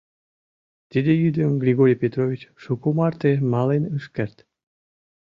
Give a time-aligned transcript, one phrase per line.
[0.89, 4.37] Тиде йӱдым Григорий Петрович шуко марте мален ыш керт...